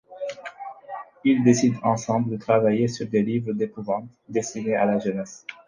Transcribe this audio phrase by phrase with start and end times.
[1.23, 5.45] Ils décident ensemble de travailler sur des livres d'épouvante destinés à la jeunesse.